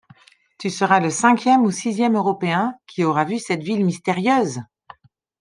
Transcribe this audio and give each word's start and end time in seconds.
Tu 0.57 0.71
seras 0.71 0.99
le 0.99 1.11
cinquième 1.11 1.61
ou 1.61 1.69
sixième 1.69 2.15
Européen 2.15 2.73
qui 2.87 3.03
aura 3.03 3.23
vu 3.23 3.37
cette 3.37 3.61
ville 3.61 3.85
mystérieuse! 3.85 4.59